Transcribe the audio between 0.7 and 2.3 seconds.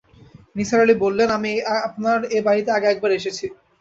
আলি বললেন, আমি আপনার